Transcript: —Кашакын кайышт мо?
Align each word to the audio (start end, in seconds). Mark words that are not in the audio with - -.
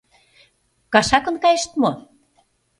—Кашакын 0.93 1.35
кайышт 1.43 1.71
мо? 1.81 1.91